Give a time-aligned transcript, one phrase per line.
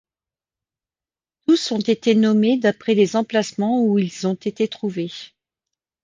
[1.45, 5.11] Tous ont été nommés d'après les emplacements où ils ont été trouvés.